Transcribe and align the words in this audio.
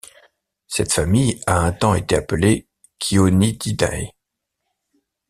Cette 0.65 0.93
famille 0.93 1.39
a 1.45 1.59
un 1.59 1.71
temps 1.73 1.93
été 1.93 2.15
appelée 2.15 2.67
Chionididae. 2.97 4.07